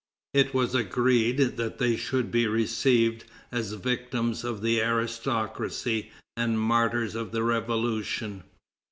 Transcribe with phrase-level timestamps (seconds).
[0.33, 7.13] It was agreed that they should be received as victims of the aristocracy and martyrs
[7.13, 8.41] of the Revolution.